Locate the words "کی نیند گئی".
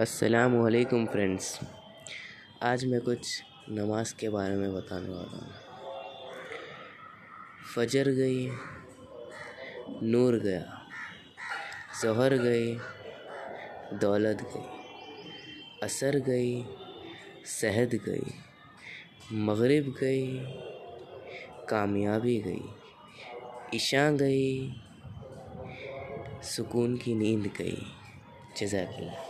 26.96-27.80